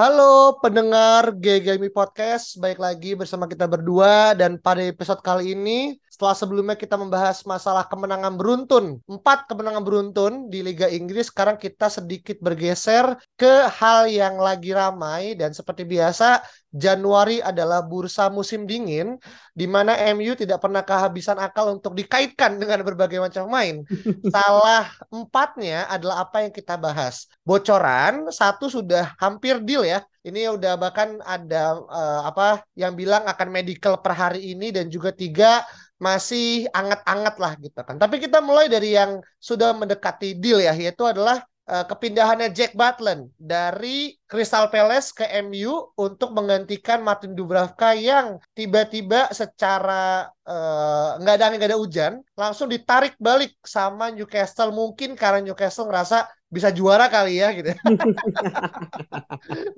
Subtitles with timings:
[0.00, 6.36] Halo pendengar GGMI Podcast, baik lagi bersama kita berdua dan pada episode kali ini setelah
[6.36, 12.36] sebelumnya kita membahas masalah kemenangan beruntun, empat kemenangan beruntun di Liga Inggris, sekarang kita sedikit
[12.44, 19.16] bergeser ke hal yang lagi ramai dan seperti biasa Januari adalah bursa musim dingin
[19.56, 23.80] di mana MU tidak pernah kehabisan akal untuk dikaitkan dengan berbagai macam main.
[24.36, 27.32] Salah empatnya adalah apa yang kita bahas.
[27.48, 30.04] Bocoran satu sudah hampir deal ya.
[30.20, 35.16] Ini udah bahkan ada uh, apa yang bilang akan medical per hari ini dan juga
[35.16, 35.64] tiga
[36.06, 36.42] masih
[36.78, 37.96] anget-anget lah gitu kan.
[38.02, 39.12] Tapi kita mulai dari yang
[39.48, 41.36] sudah mendekati deal ya, yaitu adalah
[41.70, 49.30] uh, kepindahannya Jack Butland dari Crystal Palace ke MU untuk menggantikan Martin Dubravka yang tiba-tiba
[49.30, 55.42] secara eh, nggak uh, ada nggak ada hujan langsung ditarik balik sama Newcastle mungkin karena
[55.42, 57.70] Newcastle ngerasa bisa juara kali ya gitu.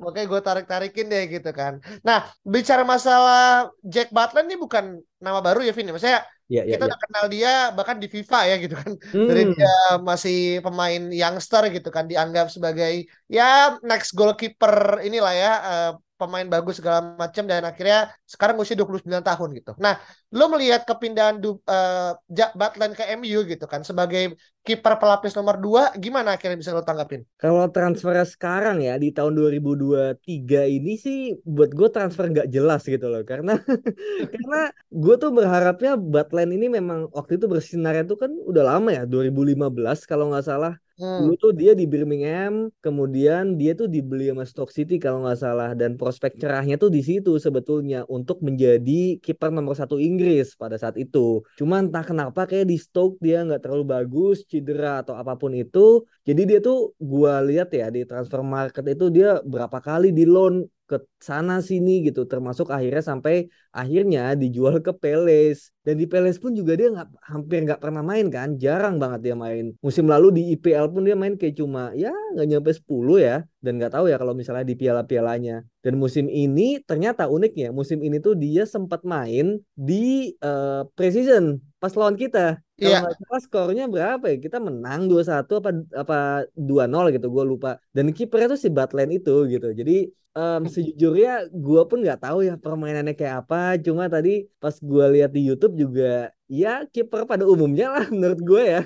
[0.01, 1.85] Makanya gue tarik-tarikin deh gitu kan.
[2.01, 5.93] Nah bicara masalah Jack Butland ini bukan nama baru ya Vin.
[5.93, 6.89] Maksudnya Ya, ya, kita ya.
[6.91, 8.93] udah kenal dia bahkan di FIFA ya gitu kan.
[9.15, 9.29] Hmm.
[9.31, 15.93] Dari dia masih pemain youngster gitu kan dianggap sebagai ya next goalkeeper inilah ya uh,
[16.23, 19.73] pemain bagus segala macam dan akhirnya sekarang usia 29 tahun gitu.
[19.83, 19.99] Nah,
[20.31, 22.15] lo melihat kepindahan du, uh,
[22.55, 27.27] Butland ke MU gitu kan sebagai kiper pelapis nomor 2 gimana akhirnya bisa lo tanggapin?
[27.35, 33.11] Kalau transfer sekarang ya di tahun 2023 ini sih buat gue transfer nggak jelas gitu
[33.11, 33.59] loh karena
[34.33, 39.03] karena gue tuh berharapnya Butland ini memang waktu itu bersinar itu kan udah lama ya
[39.03, 41.25] 2015 kalau nggak salah Hmm.
[41.25, 45.71] Dulu tuh dia di Birmingham, kemudian dia tuh dibeli sama Stoke City kalau nggak salah
[45.73, 51.01] dan prospek cerahnya tuh di situ sebetulnya untuk menjadi kiper nomor satu Inggris pada saat
[51.01, 51.41] itu.
[51.57, 56.05] Cuman entah kenapa kayak di Stoke dia nggak terlalu bagus, cedera atau apa pun itu.
[56.29, 60.71] Jadi dia tuh gua lihat ya di transfer market itu dia berapa kali di loan
[60.87, 62.29] ke sana sini gitu.
[62.29, 67.59] Termasuk akhirnya sampai akhirnya dijual ke Peles dan di Peles pun juga dia nggak hampir
[67.67, 68.55] nggak pernah main kan.
[68.61, 69.73] Jarang banget dia main.
[69.81, 73.37] Musim lalu di IPL pun dia main kayak cuma ya nggak nyampe 10 ya.
[73.65, 75.65] Dan nggak tahu ya kalau misalnya di piala-pialanya.
[75.83, 81.91] Dan musim ini ternyata uniknya musim ini tuh dia sempat main di uh, preseason pas
[81.99, 82.99] lawan kita Iya.
[83.07, 84.37] Kalau skornya berapa ya?
[84.43, 85.71] Kita menang 2-1 apa
[86.03, 86.17] apa
[86.59, 87.71] 2-0 gitu, gue lupa.
[87.97, 89.69] Dan kipernya tuh si Butland itu gitu.
[89.71, 93.79] Jadi um, sejujurnya gue pun nggak tahu ya permainannya kayak apa.
[93.79, 98.63] Cuma tadi pas gue lihat di YouTube juga ya kiper pada umumnya lah menurut gue
[98.77, 98.83] ya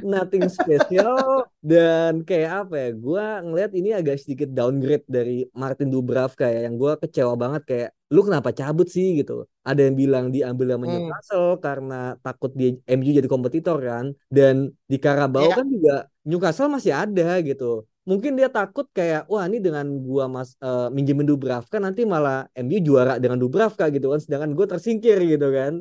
[0.00, 6.48] nothing special dan kayak apa ya gue ngelihat ini agak sedikit downgrade dari Martin Dubravka
[6.48, 9.22] ya yang gue kecewa banget kayak lu kenapa cabut sih?
[9.22, 9.46] Gitu.
[9.62, 10.92] Ada yang bilang diambil sama hmm.
[10.92, 14.12] Newcastle karena takut dia MU jadi kompetitor kan.
[14.26, 15.56] Dan di Carabao yeah.
[15.56, 15.94] kan juga
[16.26, 17.86] Newcastle masih ada gitu.
[18.04, 22.82] Mungkin dia takut kayak wah ini dengan gua mas uh, minjemin Dubravka nanti malah MU
[22.82, 24.18] juara dengan Dubravka gitu kan.
[24.18, 25.78] Sedangkan gue tersingkir gitu kan.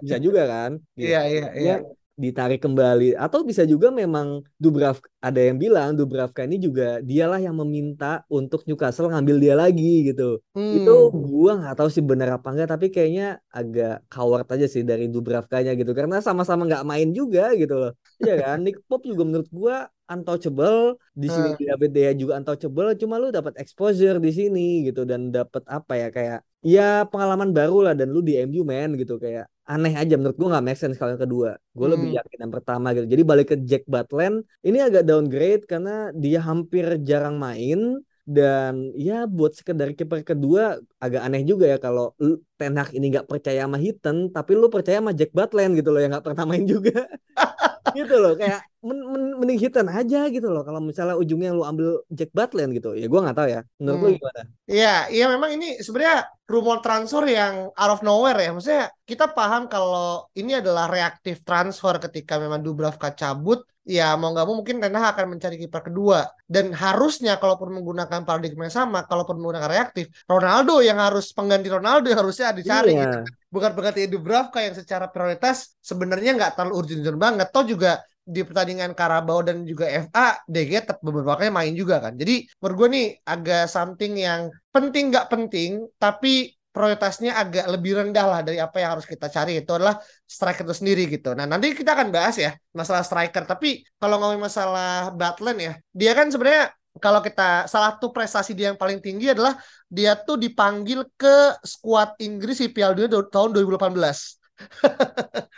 [0.00, 1.76] Bisa juga kan iya iya iya
[2.18, 3.14] ditarik kembali.
[3.14, 8.66] Atau bisa juga memang Dubravka ada yang bilang Dubravka ini juga dialah yang meminta untuk
[8.66, 10.42] Newcastle ngambil dia lagi gitu.
[10.54, 10.74] Hmm.
[10.82, 15.06] itu gua nggak tahu sih benar apa enggak tapi kayaknya agak coward aja sih dari
[15.06, 15.94] Dubravkanya gitu.
[15.94, 17.92] Karena sama-sama nggak main juga gitu loh.
[18.18, 18.66] Ya kan?
[18.66, 20.98] Nick Pop juga menurut gua untouchable.
[21.14, 21.56] Di sini uh.
[21.74, 25.06] David Dea juga untouchable cuma lu dapat exposure di sini gitu.
[25.06, 29.22] Dan dapat apa ya kayak ya pengalaman baru lah dan lu di MU man gitu.
[29.22, 31.50] Kayak aneh aja menurut gua nggak make sense kalau yang kedua.
[31.76, 31.94] Gue hmm.
[31.94, 33.06] lebih yakin yang pertama gitu.
[33.12, 39.24] Jadi balik ke Jack Butland ini agak downgrade karena dia hampir jarang main dan ya
[39.24, 42.12] buat sekedar kiper kedua agak aneh juga ya kalau
[42.60, 46.00] Ten Hag ini nggak percaya sama Hitten tapi lu percaya sama Jack Butland gitu loh
[46.04, 47.08] yang nggak pernah main juga
[47.96, 50.62] gitu loh kayak men men mending hitan aja gitu loh.
[50.62, 53.60] Kalau misalnya ujungnya lu ambil Jack Butland gitu ya gue nggak tahu ya.
[53.80, 54.04] Menurut hmm.
[54.06, 54.42] lu gimana?
[54.68, 56.18] Iya iya memang ini sebenarnya
[56.48, 58.50] rumor transfer yang out of nowhere ya.
[58.54, 64.44] Maksudnya kita paham kalau ini adalah reaktif transfer ketika memang Dubravka cabut ya mau nggak
[64.44, 69.40] mau mungkin Ten akan mencari kiper kedua dan harusnya kalaupun menggunakan paradigma yang sama kalaupun
[69.40, 73.08] menggunakan reaktif Ronaldo yang harus pengganti Ronaldo yang harusnya dicari iya.
[73.08, 73.18] gitu.
[73.48, 78.92] bukan pengganti Dubravka yang secara prioritas sebenarnya nggak terlalu urgent banget toh juga di pertandingan
[78.92, 82.12] Karabau dan juga FA DG tetap beberapa kali main juga kan.
[82.12, 88.22] Jadi menurut gue nih agak something yang penting nggak penting tapi prioritasnya agak lebih rendah
[88.22, 91.34] lah dari apa yang harus kita cari itu adalah striker itu sendiri gitu.
[91.34, 93.42] Nah nanti kita akan bahas ya masalah striker.
[93.42, 96.70] Tapi kalau ngomongin masalah Batland ya, dia kan sebenarnya
[97.02, 99.58] kalau kita salah satu prestasi dia yang paling tinggi adalah
[99.90, 104.38] dia tuh dipanggil ke skuad Inggris di Piala Dunia tahun 2018.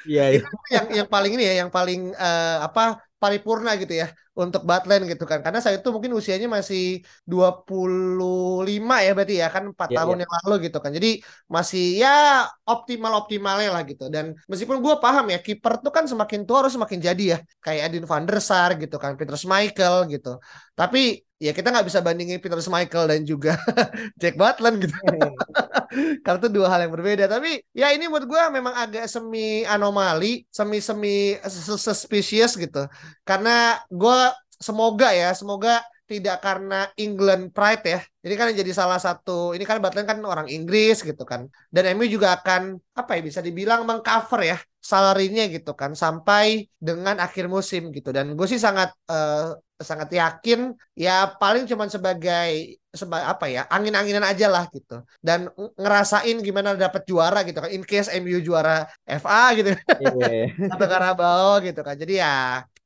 [0.08, 0.40] Iya, iya.
[0.80, 5.24] yang yang paling ini ya, yang paling uh, apa paripurna gitu ya untuk Batland gitu
[5.28, 5.44] kan.
[5.44, 10.22] Karena saya itu mungkin usianya masih 25 ya berarti ya kan 4 yeah, tahun yeah.
[10.24, 10.90] yang lalu gitu kan.
[10.96, 11.10] Jadi
[11.46, 14.08] masih ya optimal-optimalnya lah gitu.
[14.08, 17.38] Dan meskipun gue paham ya kiper tuh kan semakin tua harus semakin jadi ya.
[17.60, 20.40] Kayak Edin van der Sar gitu kan, Peter Schmeichel gitu.
[20.72, 23.56] Tapi ya kita nggak bisa bandingin Peter Schmeichel dan juga
[24.20, 24.92] Jack Butland gitu.
[26.24, 27.24] Karena itu dua hal yang berbeda.
[27.26, 31.40] Tapi ya ini buat gue memang agak semi anomali, semi-semi
[31.80, 32.84] suspicious gitu.
[33.24, 34.18] Karena gue
[34.60, 38.00] semoga ya, semoga tidak karena England pride ya.
[38.26, 41.46] Jadi kan jadi salah satu ini kan Butland kan orang Inggris gitu kan.
[41.70, 47.22] Dan MU juga akan apa ya bisa dibilang mengcover ya salarinya gitu kan sampai dengan
[47.22, 48.10] akhir musim gitu.
[48.10, 54.26] Dan gue sih sangat uh, sangat yakin ya paling cuma sebagai sebagai apa ya angin-anginan
[54.26, 59.56] aja lah gitu dan ngerasain gimana dapat juara gitu kan in case MU juara FA
[59.56, 59.72] gitu
[60.20, 60.52] yeah.
[60.76, 62.34] atau Carabao gitu kan jadi ya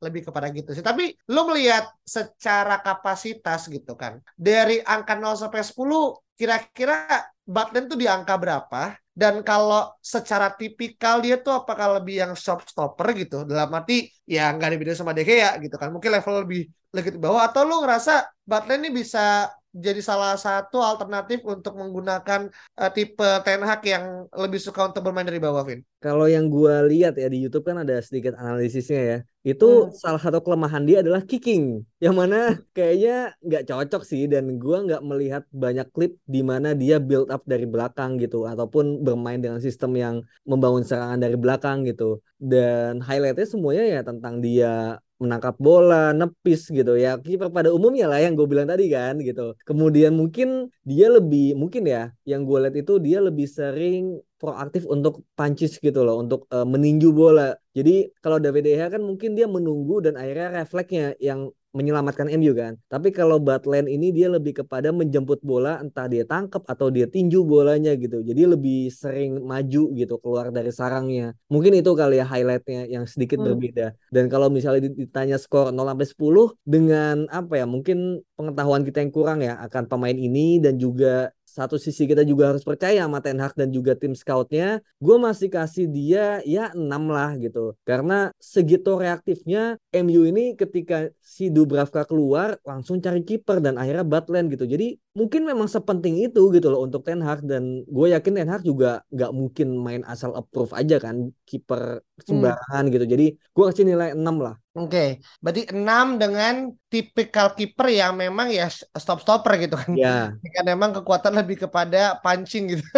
[0.05, 0.85] lebih kepada gitu sih.
[0.85, 7.99] Tapi lo melihat secara kapasitas gitu kan dari angka 0 sampai 10 kira-kira Butland tuh
[8.01, 8.97] di angka berapa?
[9.15, 13.47] Dan kalau secara tipikal dia tuh apakah lebih yang shop stopper gitu?
[13.47, 15.95] Dalam arti ya nggak ada beda sama De Gea gitu kan.
[15.95, 16.61] Mungkin level lebih
[16.91, 17.47] lebih bawah.
[17.47, 22.47] Atau lu ngerasa Butland ini bisa jadi salah satu alternatif untuk menggunakan
[22.79, 25.83] uh, tipe Ten Hag yang lebih suka untuk bermain dari bawah, Vin?
[25.99, 29.19] Kalau yang gue lihat ya di YouTube kan ada sedikit analisisnya ya.
[29.43, 29.99] Itu hmm.
[29.99, 35.03] salah satu kelemahan dia adalah kicking, yang mana kayaknya nggak cocok sih dan gue nggak
[35.05, 39.93] melihat banyak klip di mana dia build up dari belakang gitu ataupun bermain dengan sistem
[39.99, 40.15] yang
[40.47, 42.23] membangun serangan dari belakang gitu.
[42.39, 47.17] Dan highlightnya semuanya ya tentang dia menangkap bola, nepis gitu ya.
[47.19, 49.55] Kiper pada umumnya lah yang gue bilang tadi kan gitu.
[49.63, 55.25] Kemudian mungkin dia lebih mungkin ya yang gue lihat itu dia lebih sering proaktif untuk
[55.39, 57.57] punches gitu loh, untuk uh, meninju bola.
[57.73, 62.79] Jadi kalau David De kan mungkin dia menunggu dan akhirnya refleksnya yang menyelamatkan MU kan.
[62.87, 67.43] Tapi kalau Butland ini dia lebih kepada menjemput bola entah dia tangkap atau dia tinju
[67.43, 68.23] bolanya gitu.
[68.23, 71.35] Jadi lebih sering maju gitu keluar dari sarangnya.
[71.51, 73.47] Mungkin itu kali ya highlightnya yang sedikit hmm.
[73.51, 73.87] berbeda.
[74.15, 79.13] Dan kalau misalnya ditanya skor 0 sampai 10 dengan apa ya mungkin pengetahuan kita yang
[79.13, 83.39] kurang ya akan pemain ini dan juga satu sisi kita juga harus percaya sama Ten
[83.39, 87.79] Hag dan juga tim scoutnya gue masih kasih dia ya 6 lah gitu.
[87.87, 94.51] Karena segitu reaktifnya MU ini ketika si Dubravka keluar langsung cari kiper dan akhirnya Butland
[94.51, 94.67] gitu.
[94.67, 98.67] Jadi mungkin memang sepenting itu gitu loh untuk Ten Hag dan gue yakin Ten Hag
[98.67, 102.93] juga nggak mungkin main asal approve aja kan kiper sembarangan hmm.
[102.99, 105.09] gitu jadi gue kasih nilai 6 lah Oke, okay.
[105.39, 106.55] berarti 6 dengan
[106.91, 109.95] tipikal kiper yang memang ya stop stopper gitu kan.
[109.95, 110.35] Iya.
[110.35, 110.51] Yeah.
[110.51, 112.83] Kan memang kekuatan lebih kepada punching gitu.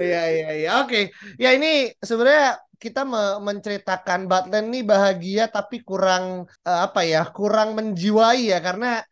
[0.00, 0.70] Iya iya iya.
[0.80, 1.12] Oke.
[1.36, 7.28] Ya ini sebenarnya kita me menceritakan Butland nih bahagia tapi kurang uh, apa ya?
[7.28, 9.04] Kurang menjiwai ya karena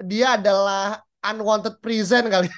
[0.00, 2.48] dia adalah unwanted prison kali.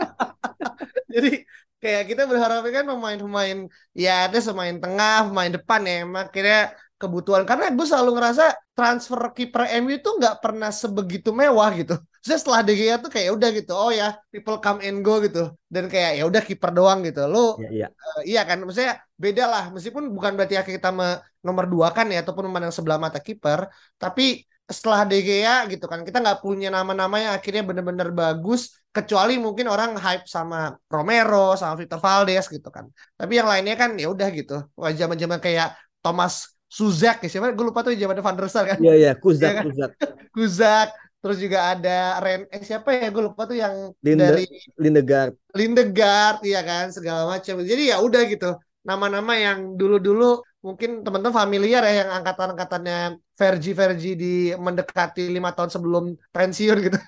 [1.14, 1.42] Jadi
[1.80, 3.58] kayak kita berharap kan pemain-pemain
[3.96, 6.70] ya ada pemain tengah, pemain depan ya emang kira
[7.00, 11.96] kebutuhan karena gue selalu ngerasa transfer kiper MU itu nggak pernah sebegitu mewah gitu.
[12.20, 15.56] Saya setelah De Gea tuh kayak udah gitu, oh ya people come and go gitu
[15.72, 17.24] dan kayak ya udah kiper doang gitu.
[17.24, 17.86] Lo ya, iya.
[17.88, 20.92] Uh, iya kan, maksudnya beda lah meskipun bukan berarti kita
[21.40, 26.06] nomor dua kan ya ataupun memandang sebelah mata kiper, tapi setelah De Gea gitu kan.
[26.06, 31.74] Kita nggak punya nama-nama yang akhirnya benar-benar bagus kecuali mungkin orang hype sama Romero sama
[31.74, 32.86] Victor Valdes gitu kan.
[33.18, 34.62] Tapi yang lainnya kan ya udah gitu.
[34.78, 37.50] Wah zaman zaman kayak Thomas Suzak ya siapa?
[37.50, 38.78] Gue lupa tuh zaman Van der Sar kan.
[38.78, 39.64] Iya iya Kuzak ya kan?
[39.66, 39.90] Kuzak.
[40.38, 40.88] Kuzak
[41.20, 43.10] terus juga ada Ren eh siapa ya?
[43.10, 44.44] Gue lupa tuh yang Linde, dari
[44.78, 45.34] Lindegard.
[45.50, 47.58] Lindegard iya kan segala macam.
[47.58, 48.54] Jadi ya udah gitu.
[48.86, 55.72] Nama-nama yang dulu-dulu mungkin teman-teman familiar ya yang angkatan-angkatannya Vergi Vergi di mendekati lima tahun
[55.72, 56.98] sebelum pensiun gitu.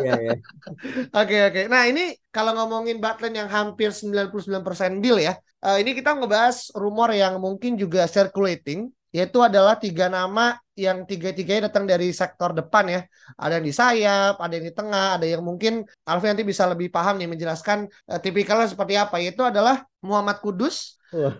[0.00, 0.34] Iya ya.
[1.20, 1.62] Oke oke.
[1.68, 7.12] Nah ini kalau ngomongin Butland yang hampir 99% deal ya, uh, ini kita ngebahas rumor
[7.12, 13.00] yang mungkin juga circulating yaitu adalah tiga nama yang tiga-tiganya datang dari sektor depan ya.
[13.36, 16.88] Ada yang di sayap, ada yang di tengah, ada yang mungkin Alfi nanti bisa lebih
[16.88, 19.20] paham nih menjelaskan uh, tipikalnya seperti apa.
[19.20, 20.96] Yaitu adalah Muhammad Kudus,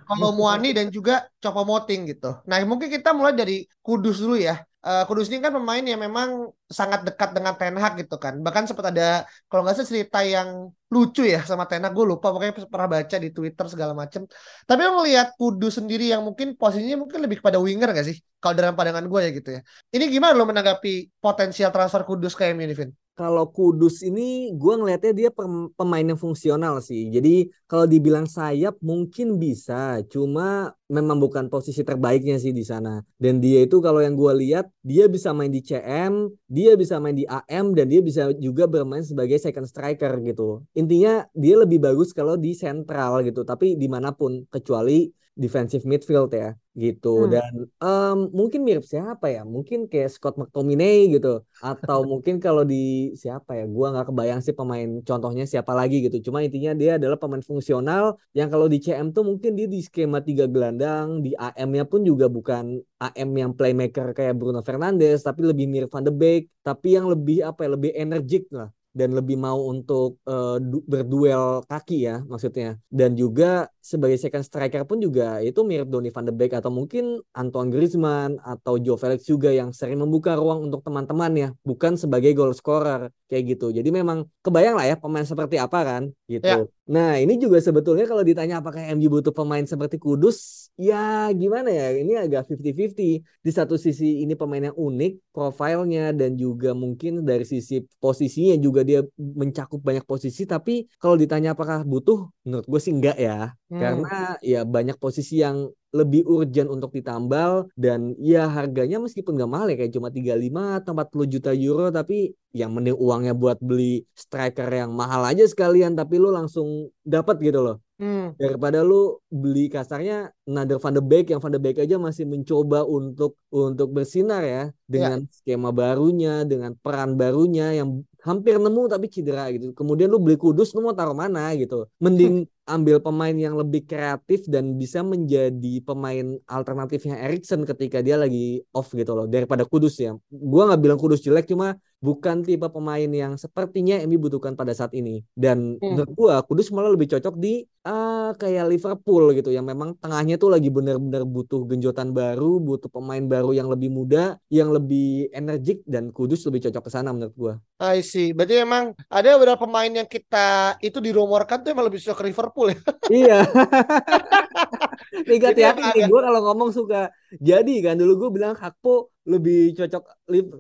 [0.09, 2.37] Kalau Muani dan juga Copo Moting gitu.
[2.45, 4.61] Nah mungkin kita mulai dari Kudus dulu ya.
[4.83, 8.43] Uh, Kudus ini kan pemain yang memang sangat dekat dengan Ten Hag gitu kan.
[8.43, 11.95] Bahkan sempat ada kalau nggak salah cerita yang lucu ya sama Ten Hag.
[11.95, 14.27] Gue lupa pokoknya pernah baca di Twitter segala macem.
[14.67, 18.19] Tapi lo ngelihat Kudus sendiri yang mungkin posisinya mungkin lebih kepada winger gak sih?
[18.43, 19.61] Kalau dalam pandangan gue ya gitu ya.
[19.95, 22.91] Ini gimana lo menanggapi potensial transfer Kudus ke MU Vin?
[23.13, 25.31] Kalau Kudus ini gue ngelihatnya dia
[25.77, 27.13] pemain yang fungsional sih.
[27.13, 33.05] Jadi kalau dibilang sayap mungkin bisa, cuma memang bukan posisi terbaiknya sih di sana.
[33.21, 37.13] Dan dia itu kalau yang gue lihat dia bisa main di CM, dia bisa main
[37.13, 40.65] di AM dan dia bisa juga bermain sebagai second striker gitu.
[40.73, 46.29] Intinya dia lebih bagus kalau di sentral gitu, tapi di mana pun kecuali defensive midfield
[46.37, 47.29] ya gitu.
[47.29, 47.31] Hmm.
[47.37, 47.53] dan
[47.85, 49.45] um, mungkin mirip siapa ya?
[49.45, 51.45] Mungkin kayak Scott McTominay gitu.
[51.61, 53.65] Atau mungkin kalau di siapa ya?
[53.69, 56.33] Gua nggak kebayang sih pemain contohnya siapa lagi gitu.
[56.33, 60.25] Cuma intinya dia adalah pemain fungsional yang kalau di CM tuh mungkin dia di skema
[60.25, 65.69] tiga gelandang di AM-nya pun juga bukan AM yang playmaker kayak Bruno Fernandes tapi lebih
[65.69, 67.71] mirip Van de Beek tapi yang lebih apa ya?
[67.77, 68.73] Lebih energik lah.
[68.93, 72.77] Dan lebih mau untuk uh, berduel kaki ya maksudnya.
[72.93, 77.19] Dan juga sebagai second striker pun juga itu mirip Donny van de Beek atau mungkin
[77.35, 82.31] Antoine Griezmann atau Joe Felix juga yang sering membuka ruang untuk teman-teman ya bukan sebagai
[82.39, 83.75] goal scorer kayak gitu.
[83.75, 86.47] Jadi memang kebayang lah ya pemain seperti apa kan gitu.
[86.47, 86.57] Ya.
[86.83, 91.95] nah ini juga sebetulnya kalau ditanya apakah MU butuh pemain seperti Kudus ya gimana ya
[91.95, 97.45] ini agak 50-50 di satu sisi ini pemain yang unik profilnya dan juga mungkin dari
[97.45, 102.93] sisi posisinya juga dia mencakup banyak posisi tapi kalau ditanya apakah butuh menurut gue sih
[102.95, 103.81] enggak ya hmm.
[103.81, 109.69] karena ya banyak posisi yang lebih urgent untuk ditambal dan ya harganya meskipun gak mahal
[109.69, 114.73] ya kayak cuma 35 atau 40 juta euro tapi yang mending uangnya buat beli striker
[114.73, 117.77] yang mahal aja sekalian tapi lu langsung dapat gitu loh.
[118.01, 118.35] Hmm.
[118.35, 122.83] Daripada lu beli kasarnya Nader Van de Beek yang Van de Beek aja masih mencoba
[122.83, 125.33] untuk untuk bersinar ya dengan yeah.
[125.33, 129.75] skema barunya, dengan peran barunya yang hampir nemu tapi cedera gitu.
[129.75, 131.91] Kemudian lu beli Kudus lu mau taruh mana gitu.
[131.99, 138.63] Mending ambil pemain yang lebih kreatif dan bisa menjadi pemain alternatifnya Erikson ketika dia lagi
[138.71, 140.15] off gitu loh daripada Kudus ya.
[140.31, 144.95] Gua nggak bilang Kudus jelek cuma bukan tipe pemain yang sepertinya Emi butuhkan pada saat
[144.95, 145.27] ini.
[145.35, 145.83] Dan hmm.
[145.83, 150.55] menurut gua Kudus malah lebih cocok di uh, kayak Liverpool gitu yang memang tengahnya tuh
[150.55, 156.15] lagi benar-benar butuh genjotan baru, butuh pemain baru yang lebih muda, yang lebih energik dan
[156.15, 157.55] Kudus lebih cocok ke sana menurut gua.
[157.83, 158.31] I see.
[158.31, 162.52] Berarti memang ada beberapa pemain yang kita itu dirumorkan tuh emang lebih cocok ke Liverpool
[162.71, 162.79] ya.
[163.11, 163.39] Iya.
[165.29, 170.03] Nih hati-hati nih gue kalau ngomong suka jadi kan dulu gue bilang Hakpo lebih cocok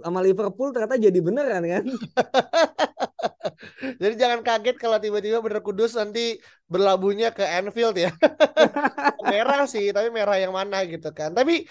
[0.04, 1.84] sama Liverpool ternyata jadi beneran kan.
[4.02, 6.38] jadi jangan kaget kalau tiba-tiba bener kudus nanti
[6.70, 8.14] berlabuhnya ke Anfield ya.
[9.30, 11.34] merah sih, tapi merah yang mana gitu kan.
[11.34, 11.66] Tapi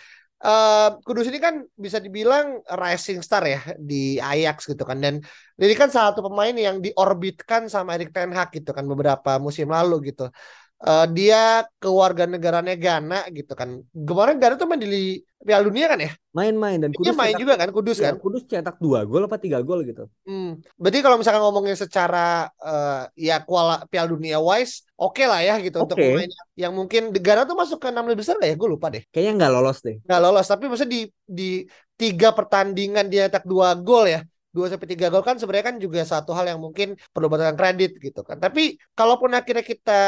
[0.45, 5.21] uh, Kudus ini kan bisa dibilang rising star ya di Ajax gitu kan dan
[5.61, 9.69] ini kan salah satu pemain yang diorbitkan sama Erik Ten Hag gitu kan beberapa musim
[9.69, 10.29] lalu gitu.
[10.81, 11.61] Uh, dia
[12.25, 13.85] negaranya Ghana gitu kan.
[13.93, 16.09] Kemarin Ghana tuh main di Piala Dunia kan ya?
[16.33, 18.13] Main-main dan Kudus main cetak, juga kan Kudus iya, kan?
[18.17, 20.09] Kudus cetak dua gol apa tiga gol gitu.
[20.25, 20.57] Hmm.
[20.81, 25.61] Berarti kalau misalkan ngomongin secara uh, ya kuala Piala Dunia wise, oke okay lah ya
[25.61, 25.85] gitu okay.
[25.85, 28.55] untuk pemain yang mungkin negara tuh masuk ke enam lebih besar gak ya?
[28.57, 29.05] Gue lupa deh.
[29.13, 29.95] Kayaknya nggak lolos deh.
[30.01, 31.51] Nggak lolos, tapi maksudnya di di
[31.93, 36.03] tiga pertandingan dia cetak dua gol ya dua sampai tiga gol kan sebenarnya kan juga
[36.03, 38.37] satu hal yang mungkin perlu mendapatkan kredit gitu kan.
[38.37, 40.01] Tapi kalaupun akhirnya kita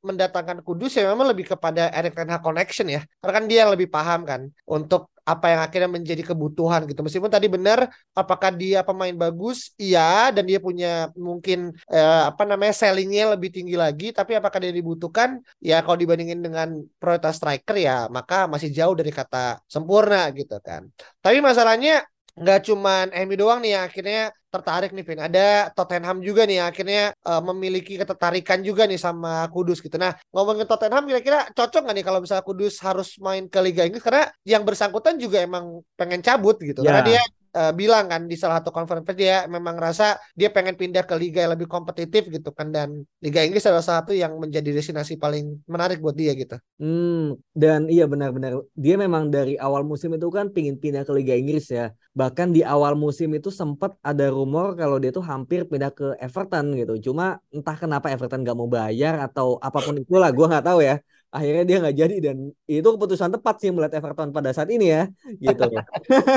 [0.00, 3.00] mendatangkan Kudus ya memang lebih kepada Eric Ten Hag connection ya.
[3.20, 7.00] Karena kan dia yang lebih paham kan untuk apa yang akhirnya menjadi kebutuhan gitu.
[7.04, 9.70] Meskipun tadi benar apakah dia pemain bagus?
[9.76, 14.10] Iya dan dia punya mungkin eh, apa namanya sellingnya lebih tinggi lagi.
[14.10, 15.38] Tapi apakah dia dibutuhkan?
[15.62, 20.88] Ya kalau dibandingin dengan prioritas striker ya maka masih jauh dari kata sempurna gitu kan.
[21.20, 22.02] Tapi masalahnya
[22.36, 24.20] nggak cuman MU doang nih yang akhirnya
[24.50, 25.20] tertarik nih Vin.
[25.22, 29.94] Ada Tottenham juga nih yang akhirnya uh, memiliki ketertarikan juga nih sama Kudus gitu.
[29.96, 34.02] Nah ngomongin Tottenham kira-kira cocok nggak nih kalau misalnya Kudus harus main ke Liga Inggris
[34.02, 36.82] karena yang bersangkutan juga emang pengen cabut gitu.
[36.82, 36.98] Yeah.
[36.98, 37.22] Karena dia
[37.54, 41.44] uh, bilang kan di salah satu konferensi dia memang rasa dia pengen pindah ke liga
[41.44, 45.60] yang lebih kompetitif gitu kan dan Liga Inggris adalah salah satu yang menjadi destinasi paling
[45.66, 46.56] menarik buat dia gitu.
[46.80, 51.34] Hmm, dan iya benar-benar dia memang dari awal musim itu kan pingin pindah ke Liga
[51.36, 51.92] Inggris ya.
[52.10, 56.74] Bahkan di awal musim itu sempat ada rumor kalau dia tuh hampir pindah ke Everton
[56.74, 57.10] gitu.
[57.10, 60.98] Cuma entah kenapa Everton gak mau bayar atau apa pun itulah gue nggak tahu ya
[61.30, 65.02] akhirnya dia nggak jadi dan itu keputusan tepat sih melihat Everton pada saat ini ya
[65.38, 65.70] gitu.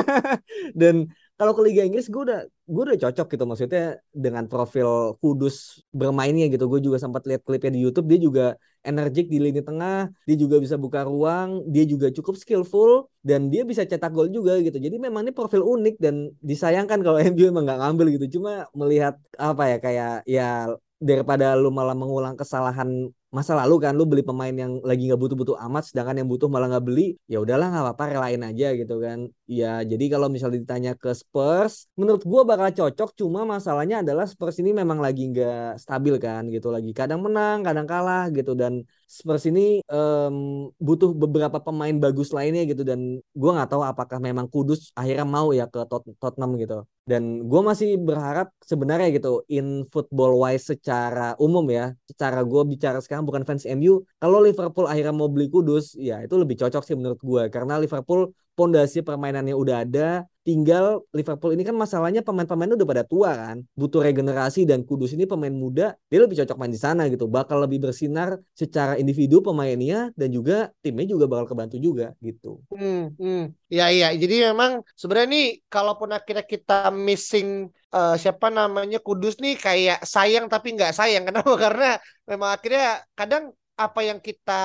[0.79, 5.81] Dan kalau ke Liga Inggris gue udah gue udah cocok gitu maksudnya dengan profil Kudus
[5.89, 6.69] bermainnya gitu.
[6.69, 8.45] Gue juga sempat lihat klipnya di YouTube dia juga
[8.85, 13.65] energik di lini tengah dia juga bisa buka ruang dia juga cukup skillful dan dia
[13.65, 14.77] bisa cetak gol juga gitu.
[14.77, 18.37] Jadi memang ini profil unik dan disayangkan kalau MU emang nggak ngambil gitu.
[18.37, 20.69] Cuma melihat apa ya kayak ya
[21.01, 25.57] daripada lu malah mengulang kesalahan masa lalu kan lu beli pemain yang lagi nggak butuh-butuh
[25.65, 29.19] amat sedangkan yang butuh malah nggak beli ya udahlah nggak apa-apa relain aja gitu kan
[29.61, 34.57] ya jadi kalau misalnya ditanya ke Spurs menurut gua bakal cocok cuma masalahnya adalah Spurs
[34.61, 36.67] ini memang lagi nggak stabil kan gitu.
[36.75, 38.51] Lagi kadang menang kadang kalah gitu.
[38.61, 38.73] Dan
[39.05, 40.35] Spurs ini um,
[40.81, 42.81] butuh beberapa pemain bagus lainnya gitu.
[42.89, 42.99] Dan
[43.35, 46.87] gua nggak tahu apakah memang Kudus akhirnya mau ya ke Tot Tottenham gitu.
[47.03, 53.03] Dan gue masih berharap sebenarnya gitu in football wise secara umum ya secara gue bicara
[53.03, 56.95] sekarang bukan fans MU kalau Liverpool akhirnya mau beli Kudus ya itu lebih cocok sih
[56.95, 60.09] menurut gue karena Liverpool pondasi permainannya udah ada
[60.43, 63.57] tinggal Liverpool ini kan masalahnya pemain-pemainnya udah pada tua kan.
[63.73, 67.25] Butuh regenerasi dan Kudus ini pemain muda dia lebih cocok main di sana gitu.
[67.31, 72.59] Bakal lebih bersinar secara individu pemainnya dan juga timnya juga bakal kebantu juga gitu.
[72.75, 73.55] Hmm, hmm.
[73.71, 74.11] ya iya.
[74.13, 80.51] Jadi memang sebenarnya nih kalaupun akhirnya kita missing uh, siapa namanya Kudus nih kayak sayang
[80.51, 81.23] tapi nggak sayang.
[81.31, 81.55] Kenapa?
[81.55, 81.89] Karena
[82.27, 84.63] memang akhirnya kadang apa yang kita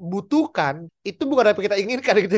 [0.00, 2.36] butuhkan itu bukan apa yang kita inginkan gitu.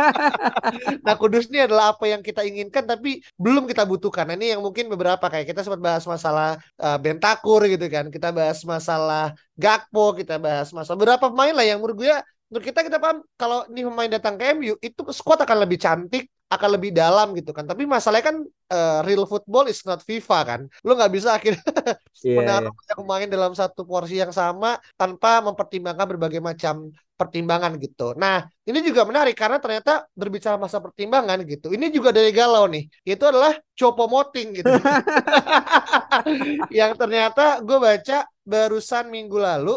[1.04, 4.32] nah kudus ini adalah apa yang kita inginkan tapi belum kita butuhkan.
[4.32, 8.08] Nah, ini yang mungkin beberapa kayak kita sempat bahas masalah uh, Bentakur gitu kan.
[8.08, 12.14] Kita bahas masalah Gakpo, kita bahas masalah beberapa pemain lah yang menurut gue
[12.50, 16.26] menurut kita kita paham kalau ini pemain datang ke MU itu squad akan lebih cantik
[16.50, 17.62] akan lebih dalam gitu kan.
[17.62, 18.36] Tapi masalahnya kan
[18.74, 20.60] uh, real football is not FIFA kan.
[20.82, 21.62] Lu nggak bisa akhirnya
[22.26, 22.96] yeah, menaruh yeah.
[22.98, 28.16] pemain dalam satu porsi yang sama tanpa mempertimbangkan berbagai macam pertimbangan gitu.
[28.16, 31.68] Nah, ini juga menarik karena ternyata berbicara masa pertimbangan gitu.
[31.70, 32.88] Ini juga dari galau nih.
[33.04, 34.72] Itu adalah Chopo Moting gitu.
[36.78, 39.76] yang ternyata gue baca barusan minggu lalu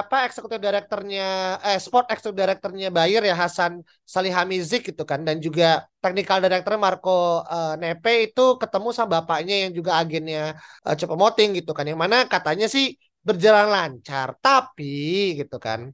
[0.00, 5.20] apa eksekutif direkturnya eh sport eksekutif direkturnya Bayer ya Hasan Salihamizik gitu kan.
[5.26, 10.54] Dan juga technical director Marco uh, Nepe itu ketemu sama bapaknya yang juga agennya
[10.86, 11.84] uh, Cepo Moting gitu kan.
[11.90, 12.94] Yang mana katanya sih
[13.26, 15.90] berjalan lancar tapi gitu kan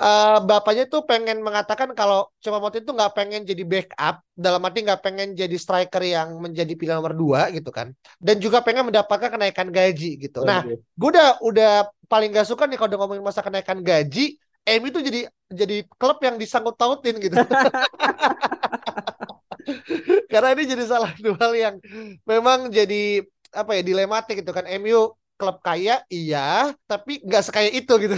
[0.00, 4.80] uh, bapaknya tuh pengen mengatakan kalau Cepo Moting tuh nggak pengen jadi backup dalam arti
[4.88, 9.36] nggak pengen jadi striker yang menjadi pilihan nomor dua gitu kan dan juga pengen mendapatkan
[9.36, 10.80] kenaikan gaji gitu oh, nah iya.
[10.80, 11.72] gue udah udah
[12.10, 14.34] paling gak suka nih kalau udah ngomongin masa kenaikan gaji,
[14.66, 17.38] M itu jadi jadi klub yang disangkut tautin gitu.
[20.32, 21.74] Karena ini jadi salah dua hal yang
[22.26, 23.22] memang jadi
[23.54, 24.66] apa ya dilematik gitu kan.
[24.82, 28.16] MU klub kaya iya, tapi nggak sekaya itu gitu.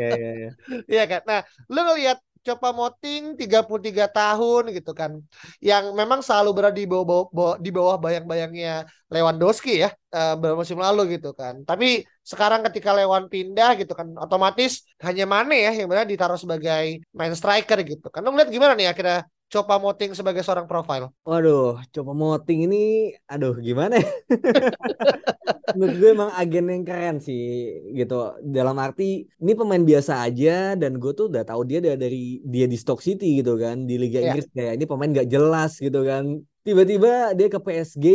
[0.00, 0.52] Iya yeah, yeah,
[0.88, 1.06] yeah.
[1.10, 1.20] kan.
[1.28, 5.18] Nah, lu ngelihat Copa Moting 33 tahun gitu kan.
[5.58, 10.78] Yang memang selalu berada di bawah, bawah di bawah bayang-bayangnya Lewandowski ya uh, beberapa musim
[10.78, 11.66] lalu gitu kan.
[11.66, 17.02] Tapi sekarang ketika Lewan pindah gitu kan otomatis hanya Mane ya yang benar ditaruh sebagai
[17.10, 18.22] main striker gitu kan.
[18.22, 21.14] Lo ngeliat gimana nih akhirnya Copa Moting sebagai seorang profile?
[21.22, 24.10] Waduh, Copa Moting ini, aduh gimana ya?
[25.78, 28.34] Menurut gue emang agen yang keren sih gitu.
[28.42, 32.74] Dalam arti ini pemain biasa aja dan gue tuh udah tahu dia dari dia di
[32.74, 34.34] Stoke City gitu kan di Liga yeah.
[34.34, 36.42] Inggris kayak ini pemain gak jelas gitu kan.
[36.66, 38.06] Tiba-tiba dia ke PSG,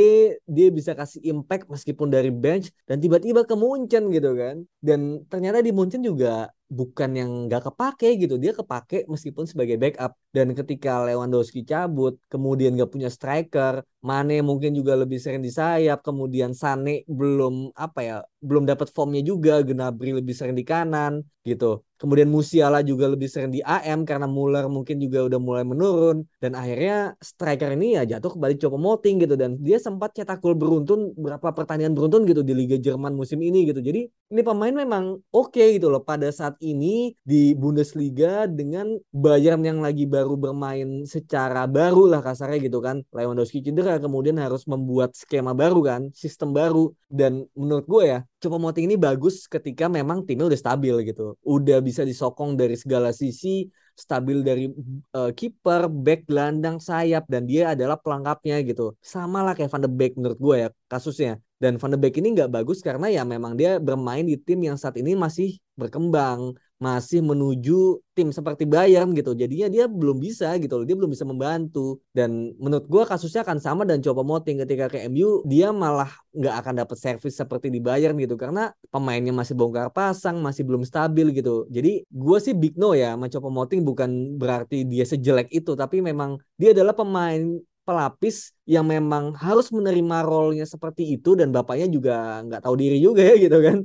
[0.44, 4.68] dia bisa kasih impact meskipun dari bench dan tiba-tiba ke Munchen gitu kan.
[4.84, 8.36] Dan ternyata di Munchen juga bukan yang nggak kepake gitu.
[8.40, 10.16] Dia kepake meskipun sebagai backup.
[10.32, 16.02] Dan ketika Lewandowski cabut kemudian nggak punya striker Mane mungkin juga lebih sering di sayap
[16.02, 21.86] kemudian Sane belum apa ya belum dapat formnya juga Gnabry lebih sering di kanan gitu.
[22.02, 26.26] Kemudian Musiala juga lebih sering di AM karena Muller mungkin juga udah mulai menurun.
[26.42, 29.38] Dan akhirnya striker ini ya jatuh kembali coba moting gitu.
[29.38, 33.70] Dan dia sempat cetak gol beruntun berapa pertandingan beruntun gitu di Liga Jerman musim ini
[33.70, 33.86] gitu.
[33.86, 39.66] Jadi ini pemain memang oke okay gitu loh pada saat ini di Bundesliga dengan Bayern
[39.66, 45.18] yang lagi baru bermain secara baru lah kasarnya gitu kan Lewandowski cedera kemudian harus membuat
[45.18, 50.26] skema baru kan sistem baru dan menurut gue ya Coba Moting ini bagus ketika memang
[50.26, 51.38] timnya udah stabil gitu.
[51.46, 54.66] Udah bisa disokong dari segala sisi, stabil dari
[55.14, 58.98] uh, kiper, back, gelandang, sayap dan dia adalah pelengkapnya gitu.
[58.98, 61.38] Sama lah kayak Van de Beek menurut gue ya kasusnya.
[61.62, 64.82] Dan Van de Beek ini nggak bagus karena ya memang dia bermain di tim yang
[64.82, 69.38] saat ini masih berkembang, masih menuju tim seperti Bayern gitu.
[69.38, 70.86] Jadinya dia belum bisa gitu loh.
[70.90, 72.02] Dia belum bisa membantu.
[72.10, 76.56] Dan menurut gue kasusnya akan sama dan coba moting ketika ke MU dia malah nggak
[76.66, 81.30] akan dapat servis seperti di Bayern gitu karena pemainnya masih bongkar pasang, masih belum stabil
[81.38, 81.70] gitu.
[81.70, 86.42] Jadi gue sih big no ya mencoba moting bukan berarti dia sejelek itu tapi memang
[86.58, 92.64] dia adalah pemain pelapis yang memang harus menerima role-nya seperti itu dan bapaknya juga nggak
[92.64, 93.78] tahu diri juga ya gitu kan.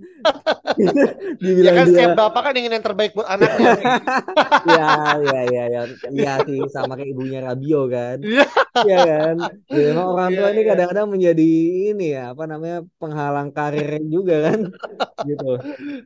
[1.67, 3.75] ya kan setiap bapak kan ingin yang terbaik buat anaknya.
[4.79, 5.83] ya, ya, ya, ya,
[6.15, 8.23] ya sih sama kayak ibunya Rabio kan.
[8.87, 9.37] Iya kan.
[9.75, 10.69] Ya, memang orang tua ya, ini iya.
[10.71, 11.51] kadang-kadang menjadi
[11.91, 14.61] ini ya apa namanya penghalang karir juga kan.
[15.27, 15.51] gitu.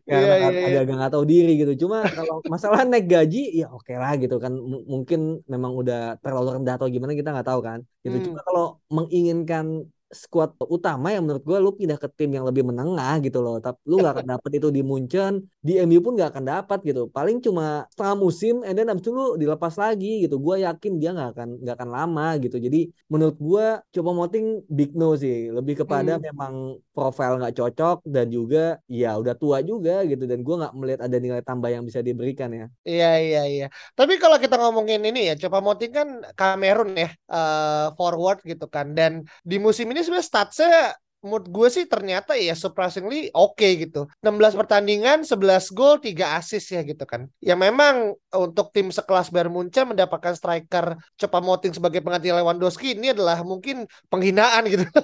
[0.09, 1.85] Karena ya, ya, agak nggak tahu diri gitu.
[1.85, 4.57] Cuma kalau masalah naik gaji ya oke okay lah gitu kan.
[4.57, 7.85] M mungkin memang udah terlalu rendah atau gimana kita nggak tahu kan.
[8.05, 8.17] Gitu.
[8.17, 8.25] Hmm.
[8.33, 9.67] Cuma kalau menginginkan
[10.11, 13.63] squad utama yang menurut gue lu pindah ke tim yang lebih menengah gitu loh.
[13.63, 17.07] Tapi lu gak akan dapet itu di Munchen di MU pun gak akan dapat gitu.
[17.15, 20.43] Paling cuma setengah musim and then abis itu lu dilepas lagi gitu.
[20.43, 22.59] Gue yakin dia gak akan gak akan lama gitu.
[22.59, 25.55] Jadi menurut gue coba moting big no sih.
[25.55, 26.23] Lebih kepada hmm.
[26.27, 26.55] memang
[26.91, 30.27] profil nggak cocok dan juga ya udah tua juga gitu.
[30.27, 32.67] Dan gue nggak melihat ada nilai tambah yang bisa diberikan ya.
[32.83, 33.67] Iya iya iya.
[33.95, 38.91] Tapi kalau kita ngomongin ini ya coba moting kan Kamerun ya uh, forward gitu kan.
[38.91, 43.77] Dan di musim ini ini sebenarnya statsnya menurut gue sih ternyata ya surprisingly oke okay
[43.85, 44.09] gitu.
[44.25, 47.29] 16 pertandingan, 11 gol, 3 assist ya gitu kan.
[47.45, 53.13] Ya memang untuk tim sekelas Bayern Munchen mendapatkan striker Copa Moting sebagai pengganti Lewandowski ini
[53.13, 54.85] adalah mungkin penghinaan gitu.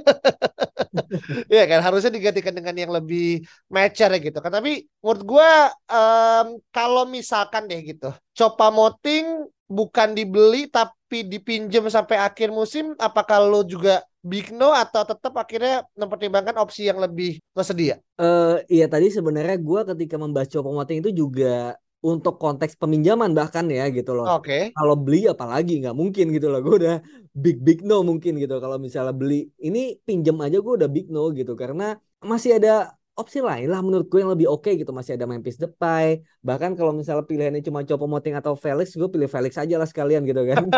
[1.52, 4.48] Iya kan harusnya digantikan dengan yang lebih matcher ya gitu kan.
[4.48, 5.50] Tapi menurut gue
[5.92, 13.42] um, kalau misalkan deh gitu, Copa Moting bukan dibeli tapi dipinjam sampai akhir musim, apakah
[13.42, 18.02] lo juga big no atau tetap akhirnya mempertimbangkan opsi yang lebih tersedia?
[18.18, 23.90] Uh, iya tadi sebenarnya gue ketika membahas Choupo-Moting itu juga untuk konteks peminjaman bahkan ya
[23.90, 24.26] gitu loh.
[24.38, 24.46] Oke.
[24.46, 24.62] Okay.
[24.74, 26.62] Kalau beli apalagi nggak mungkin gitu loh.
[26.62, 26.96] Gue udah
[27.34, 28.58] big big no mungkin gitu.
[28.62, 33.40] Kalau misalnya beli ini pinjam aja gue udah big no gitu karena masih ada opsi
[33.40, 36.20] lain lah menurut gue yang lebih oke okay gitu masih ada Memphis Depay.
[36.44, 40.22] Bahkan kalau misalnya pilihannya cuma Copo Moting atau Felix gue pilih Felix aja lah sekalian
[40.28, 40.68] gitu kan.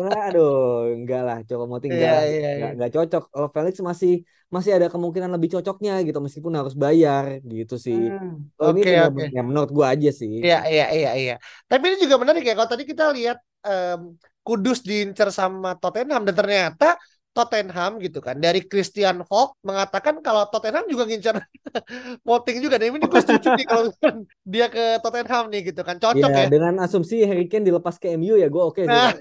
[0.00, 2.70] Nah, aduh enggak lah Copo Moting enggak, yeah, yeah, yeah.
[2.72, 3.24] enggak, cocok.
[3.28, 8.08] Kalau Felix masih masih ada kemungkinan lebih cocoknya gitu meskipun harus bayar gitu sih.
[8.08, 9.28] Hmm, oh, okay, ini okay.
[9.36, 10.40] ya menurut gue aja sih.
[10.40, 11.34] Iya iya iya iya.
[11.68, 16.34] Tapi ini juga menarik ya kalau tadi kita lihat um, Kudus diincar sama Tottenham dan
[16.34, 16.96] ternyata
[17.30, 18.36] Tottenham gitu kan.
[18.38, 21.38] Dari Christian Hawk mengatakan kalau Tottenham juga ngincar
[22.28, 22.76] voting juga.
[22.76, 23.90] Dan ini gue setuju nih kalau
[24.42, 25.96] dia ke Tottenham nih gitu kan.
[26.02, 26.48] Cocok ya, ya.
[26.50, 29.14] dengan asumsi Harry Kane dilepas ke MU ya gue oke okay nah.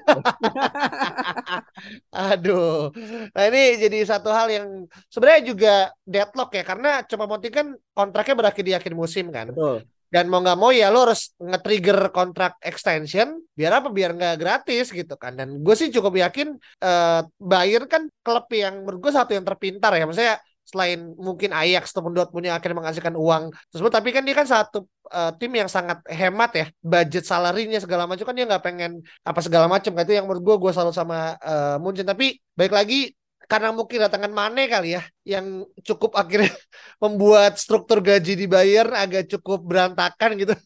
[2.33, 2.89] aduh.
[3.33, 4.67] Nah ini jadi satu hal yang
[5.13, 6.63] sebenarnya juga deadlock ya.
[6.65, 9.53] Karena coba Moting kan kontraknya berakhir di akhir musim kan.
[9.53, 13.93] Betul dan mau nggak mau ya lo harus nge-trigger kontrak extension biar apa?
[13.93, 15.37] Biar nggak gratis gitu kan.
[15.37, 19.93] Dan gue sih cukup yakin uh, Bayern kan klub yang menurut gue satu yang terpintar
[19.93, 20.09] ya.
[20.09, 24.45] Maksudnya selain mungkin Ajax ataupun Dortmund yang akhirnya menghasilkan uang tersebut tapi kan dia kan
[24.45, 26.65] satu uh, tim yang sangat hemat ya.
[26.81, 28.91] Budget salarinya segala macam kan dia nggak pengen
[29.21, 29.93] apa segala macam.
[29.93, 32.05] Kan itu yang menurut gue gue selalu sama uh, Munchen.
[32.05, 33.13] Tapi baik lagi
[33.49, 36.53] karena mungkin datangan Mane kali ya yang cukup akhirnya
[37.03, 40.53] membuat struktur gaji dibayar agak cukup berantakan gitu.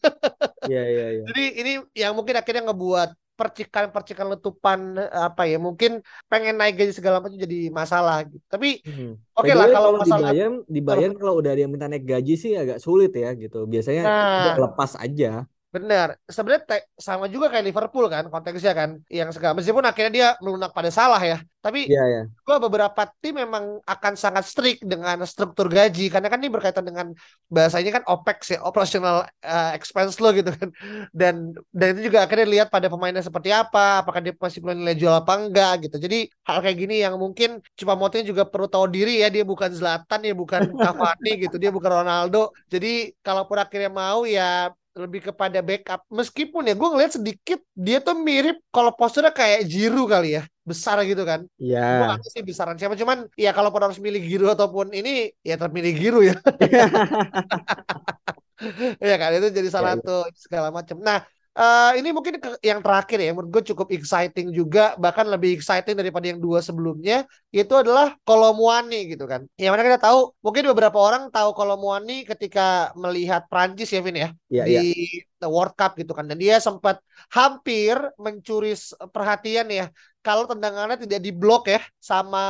[0.64, 1.24] Iya iya iya.
[1.28, 7.20] Jadi ini yang mungkin akhirnya ngebuat percikan-percikan letupan apa ya mungkin pengen naik gaji segala
[7.20, 8.40] macam jadi masalah gitu.
[8.48, 9.12] Tapi hmm.
[9.36, 12.80] oke okay lah kalau masalah dibayar dibayar kalau udah dia minta naik gaji sih agak
[12.80, 13.68] sulit ya gitu.
[13.68, 15.44] Biasanya nah, lepas aja.
[15.74, 16.14] Benar.
[16.30, 19.02] Sebenarnya sama juga kayak Liverpool kan konteksnya kan.
[19.10, 21.42] Yang segala meskipun akhirnya dia melunak pada salah ya.
[21.58, 22.24] Tapi yeah, yeah.
[22.46, 27.10] gua beberapa tim memang akan sangat strict dengan struktur gaji karena kan ini berkaitan dengan
[27.50, 30.70] bahasanya kan OPEX ya, operational uh, expense lo gitu kan.
[31.10, 34.94] Dan dan itu juga akhirnya lihat pada pemainnya seperti apa, apakah dia masih punya nilai
[34.94, 35.96] jual apa enggak gitu.
[35.98, 39.74] Jadi hal kayak gini yang mungkin cuma motifnya juga perlu tahu diri ya, dia bukan
[39.74, 42.54] Zlatan ya, bukan Cavani gitu, dia bukan Ronaldo.
[42.70, 46.06] Jadi kalaupun akhirnya mau ya lebih kepada backup.
[46.08, 50.42] Meskipun ya gue ngeliat sedikit dia tuh mirip kalau posturnya kayak Jiru kali ya.
[50.64, 51.44] Besar gitu kan.
[51.60, 52.08] Iya.
[52.08, 52.16] Yeah.
[52.16, 56.20] gue sih besaran siapa cuman ya kalau harus milih Giru ataupun ini ya terpilih Giru
[56.24, 56.38] ya.
[59.02, 60.06] Ya kan itu jadi salah yeah, iya.
[60.06, 60.96] satu segala macam.
[61.02, 65.94] Nah Uh, ini mungkin yang terakhir ya, menurut gue cukup exciting juga, bahkan lebih exciting
[65.94, 69.46] daripada yang dua sebelumnya, itu adalah Kolomuani gitu kan.
[69.54, 74.28] Yang mana kita tahu, mungkin beberapa orang tahu Kolomuani ketika melihat Prancis ya, Vin ya,
[74.50, 74.98] yeah, di
[75.38, 75.46] yeah.
[75.46, 76.98] World Cup gitu kan, dan dia sempat
[77.30, 78.74] hampir mencuri
[79.14, 79.94] perhatian ya,
[80.26, 82.42] kalau tendangannya tidak diblok ya sama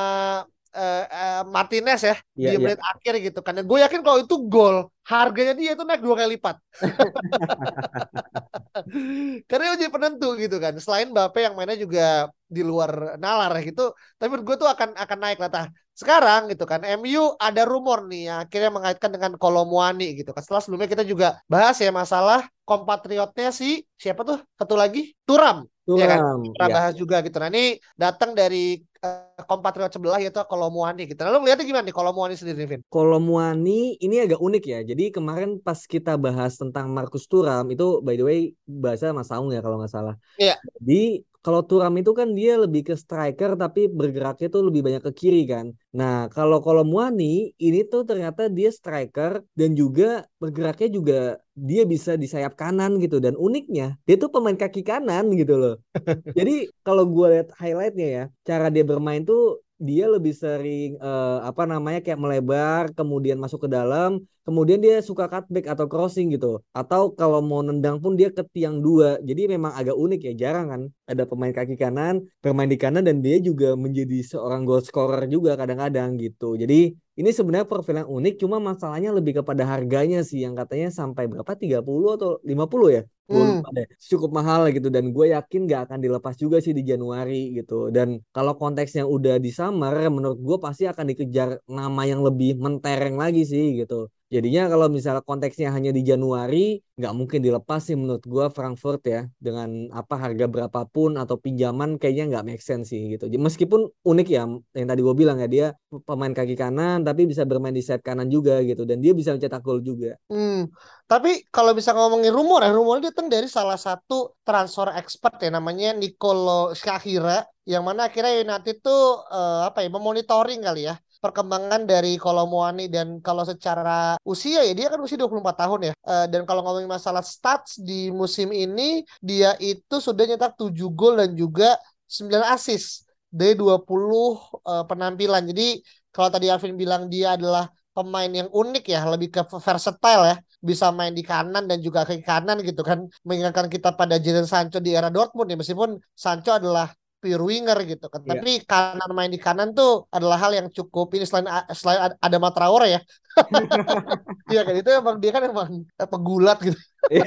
[0.75, 2.59] uh, uh, Martinez ya yeah, di iya.
[2.59, 2.93] menit yeah.
[2.93, 3.55] akhir gitu kan.
[3.57, 6.59] Dan gue yakin kalau itu gol, harganya dia itu naik dua kali lipat.
[9.49, 10.75] Karena itu jadi penentu gitu kan.
[10.83, 15.19] Selain Bape yang mainnya juga di luar nalar gitu, tapi menurut gue tuh akan akan
[15.19, 15.51] naik lah.
[15.51, 15.67] Tah.
[15.95, 20.43] Sekarang gitu kan, MU ada rumor nih ya, akhirnya mengaitkan dengan Kolomuani gitu kan.
[20.43, 26.01] Setelah sebelumnya kita juga bahas ya masalah kompatriotnya si siapa tuh satu lagi Turam Turam,
[26.01, 26.21] ya kan?
[26.41, 26.73] Kita ya.
[26.73, 27.37] bahas juga gitu.
[27.37, 31.21] Nah ini datang dari uh, kompatriot sebelah yaitu Kolomuani gitu.
[31.21, 32.81] Lalu melihatnya gimana nih Kolomuani sendiri, Vin?
[32.89, 34.81] Kolomuani ini agak unik ya.
[34.81, 39.53] Jadi kemarin pas kita bahas tentang Markus Turam itu by the way bahasa Mas Saung
[39.53, 40.17] ya kalau nggak salah.
[40.41, 40.57] Iya.
[40.81, 45.13] Jadi kalau Turam itu kan dia lebih ke striker tapi bergeraknya tuh lebih banyak ke
[45.13, 45.77] kiri kan.
[45.93, 51.21] Nah kalau Muani ini tuh ternyata dia striker dan juga bergeraknya juga
[51.53, 55.75] dia bisa di sayap kanan gitu dan uniknya dia tuh pemain kaki kanan gitu loh.
[56.39, 61.67] Jadi kalau gue lihat highlightnya ya cara dia bermain tuh dia lebih sering uh, apa
[61.67, 66.61] namanya kayak melebar kemudian masuk ke dalam kemudian dia suka cutback atau crossing gitu.
[66.77, 69.19] Atau kalau mau nendang pun dia ke tiang dua.
[69.25, 73.25] Jadi memang agak unik ya jarang kan ada pemain kaki kanan bermain di kanan dan
[73.25, 76.55] dia juga menjadi seorang goal scorer juga kadang-kadang gitu.
[76.55, 81.25] Jadi ini sebenarnya profil yang unik cuma masalahnya lebih kepada harganya sih yang katanya sampai
[81.27, 81.51] berapa?
[81.57, 81.83] 30
[82.15, 83.65] atau 50 ya Hmm.
[84.11, 88.21] cukup mahal gitu dan gue yakin gak akan dilepas juga sih di Januari gitu dan
[88.37, 93.49] kalau konteksnya udah di summer menurut gue pasti akan dikejar nama yang lebih mentereng lagi
[93.49, 98.47] sih gitu Jadinya kalau misalnya konteksnya hanya di Januari, nggak mungkin dilepas sih menurut gue
[98.51, 103.31] Frankfurt ya dengan apa harga berapapun atau pinjaman kayaknya nggak make sense sih gitu.
[103.31, 105.67] Meskipun unik ya yang tadi gue bilang ya dia
[106.03, 109.63] pemain kaki kanan tapi bisa bermain di sayap kanan juga gitu dan dia bisa mencetak
[109.63, 110.19] gol juga.
[110.27, 110.67] Hmm.
[111.07, 115.95] Tapi kalau bisa ngomongin rumor ya rumor datang dari salah satu transfer expert ya namanya
[115.95, 122.21] Nicolo Shahira yang mana akhirnya United tuh uh, apa ya memonitoring kali ya perkembangan dari
[122.21, 125.93] Kolomoani dan kalau secara usia ya dia kan usia 24 tahun ya.
[126.05, 131.17] Uh, dan kalau ngomongin masalah stats di musim ini dia itu sudah nyetak 7 gol
[131.17, 135.49] dan juga 9 assist dari 20 uh, penampilan.
[135.49, 135.81] Jadi
[136.13, 140.91] kalau tadi Alvin bilang dia adalah pemain yang unik ya, lebih ke versatile ya, bisa
[140.91, 144.99] main di kanan dan juga ke kanan gitu kan, mengingatkan kita pada Jadon Sancho di
[144.99, 146.91] era Dortmund ya, meskipun Sancho adalah
[147.25, 148.21] pure winger gitu kan.
[148.21, 148.37] Yeah.
[148.37, 153.01] Tapi kanan main di kanan tuh adalah hal yang cukup ini selain selain ada Matraore
[153.01, 153.01] ya.
[154.53, 156.77] Iya kan itu emang dia kan emang pegulat gitu.
[157.09, 157.25] Iya,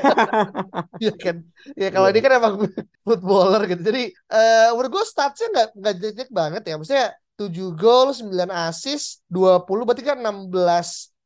[1.03, 1.41] iya kan.
[1.73, 2.13] Ya kalau yeah.
[2.13, 2.55] ini kan emang
[3.05, 3.81] footballer gitu.
[3.81, 6.77] Jadi uh, menurut gue statsnya nggak nggak jelek banget ya.
[6.77, 8.29] Maksudnya 7 gol, 9
[8.69, 10.53] assist, 20 berarti kan 16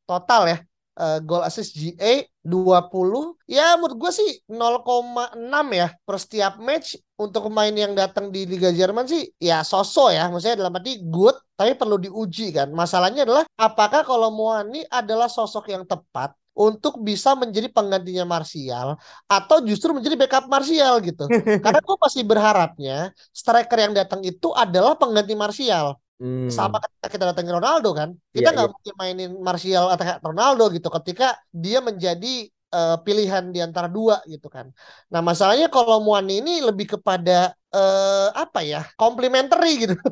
[0.08, 0.58] total ya
[0.98, 5.38] uh, gol assist GA 20 ya menurut gue sih 0,6
[5.72, 10.28] ya per setiap match untuk pemain yang datang di Liga Jerman sih ya sosok ya
[10.28, 15.70] maksudnya dalam arti good tapi perlu diuji kan masalahnya adalah apakah kalau Moani adalah sosok
[15.70, 21.26] yang tepat untuk bisa menjadi penggantinya Martial atau justru menjadi backup Martial gitu.
[21.64, 25.96] Karena gue pasti berharapnya striker yang datang itu adalah pengganti Martial.
[26.22, 26.54] Hmm.
[26.54, 28.74] Sama ketika kita datangin Ronaldo kan, kita iya, nggak yeah, yeah.
[28.78, 34.46] mungkin mainin Martial atau Ronaldo gitu ketika dia menjadi uh, pilihan di antara dua gitu
[34.46, 34.70] kan.
[35.10, 39.96] Nah masalahnya kalau Muani ini lebih kepada uh, apa ya complimentary gitu.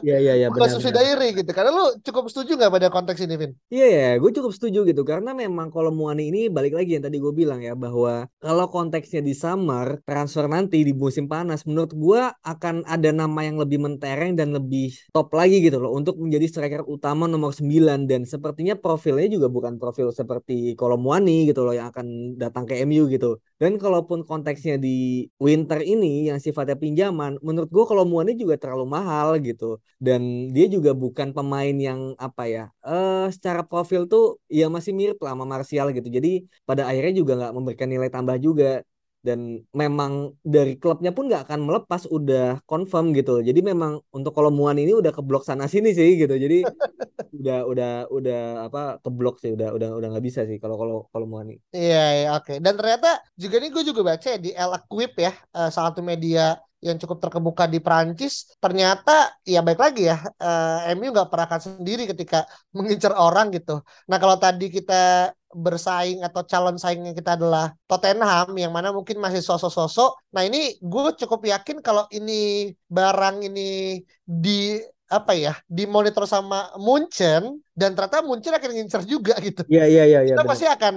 [0.00, 0.46] Iya iya iya.
[0.48, 1.50] Bukan subsidiary gitu.
[1.52, 3.52] Karena lu cukup setuju nggak pada konteks ini, Vin?
[3.68, 5.04] Iya ya, gue cukup setuju gitu.
[5.04, 9.20] Karena memang kalau Muani ini balik lagi yang tadi gue bilang ya bahwa kalau konteksnya
[9.20, 14.32] di summer transfer nanti di musim panas, menurut gue akan ada nama yang lebih mentereng
[14.32, 19.28] dan lebih top lagi gitu loh untuk menjadi striker utama nomor 9 dan sepertinya profilnya
[19.28, 23.38] juga bukan profil seperti kalau Muani gitu loh yang akan datang ke MU gitu.
[23.60, 28.86] Dan kalaupun konteksnya di winter ini yang sifatnya pinjaman, menurut gue kalau Muani juga terlalu
[28.86, 29.82] mahal gitu.
[29.98, 35.18] Dan dia juga bukan pemain yang apa ya, uh, secara profil tuh ya masih mirip
[35.22, 36.08] lah sama Martial gitu.
[36.16, 38.86] Jadi pada akhirnya juga nggak memberikan nilai tambah juga
[39.22, 44.52] dan memang dari klubnya pun nggak akan melepas udah confirm gitu jadi memang untuk kalau
[44.52, 46.34] Muan ini udah keblok sana sini sih gitu.
[46.36, 46.62] Jadi
[47.40, 49.52] udah udah udah apa keblok sih.
[49.52, 51.60] Udah udah udah nggak bisa sih kalau kalau kalau Muan ini.
[51.72, 52.44] Iya, iya oke.
[52.46, 52.56] Okay.
[52.64, 56.00] dan ternyata juga nih gue juga baca ya di El Equip ya uh, salah satu
[56.00, 61.46] media yang cukup terkemuka di Prancis ternyata ya baik lagi ya uh, MU nggak pernah
[61.46, 62.42] akan sendiri ketika
[62.76, 63.80] mengincar orang gitu.
[64.10, 69.44] Nah kalau tadi kita bersaing atau calon saingnya kita adalah Tottenham yang mana mungkin masih
[69.44, 70.34] sosok-sosok.
[70.34, 74.80] Nah ini gue cukup yakin kalau ini barang ini di
[75.12, 79.62] apa ya dimonitor sama Munchen dan ternyata Munchen akan ngincer juga gitu.
[79.68, 80.20] Iya iya iya.
[80.32, 80.94] Kita ya, pasti akan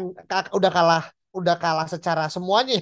[0.56, 1.04] udah kalah
[1.36, 2.80] udah kalah secara semuanya.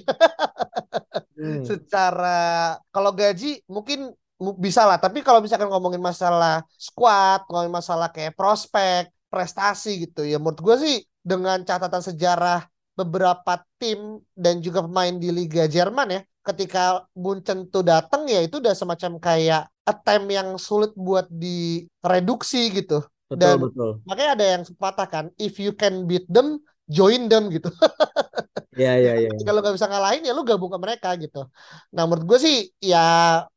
[1.34, 1.66] hmm.
[1.68, 4.14] Secara kalau gaji mungkin
[4.62, 10.38] bisa lah, tapi kalau misalkan ngomongin masalah squad, ngomongin masalah kayak prospek, prestasi gitu ya
[10.38, 12.62] menurut gue sih dengan catatan sejarah
[12.94, 18.62] beberapa tim dan juga pemain di Liga Jerman ya ketika Munchen tuh datang ya itu
[18.62, 23.90] udah semacam kayak attempt yang sulit buat direduksi gitu betul, dan betul.
[24.06, 27.74] makanya ada yang sepatah kan if you can beat them join them gitu
[28.74, 29.28] Iya iya iya.
[29.46, 31.46] Kalau nggak bisa ngalahin ya lu gabung ke mereka gitu.
[31.94, 32.98] Nah menurut gue sih ya